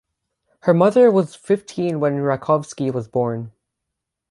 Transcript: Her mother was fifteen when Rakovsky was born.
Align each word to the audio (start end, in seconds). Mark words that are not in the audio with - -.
Her 0.61 0.73
mother 0.73 1.11
was 1.11 1.35
fifteen 1.35 1.99
when 1.99 2.23
Rakovsky 2.23 2.91
was 2.91 3.07
born. 3.07 3.51